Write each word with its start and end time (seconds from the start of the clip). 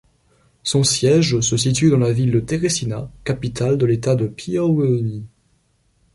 Son 0.63 0.83
siège 0.83 1.41
se 1.41 1.57
situe 1.57 1.91
dans 1.91 1.99
la 1.99 2.11
ville 2.11 2.31
de 2.31 2.39
Teresina, 2.39 3.11
capitale 3.23 3.77
de 3.77 3.85
l'État 3.85 4.15
du 4.15 4.31
Piauí. 4.31 5.27